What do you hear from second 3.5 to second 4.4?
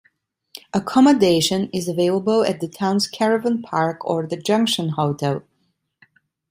park or the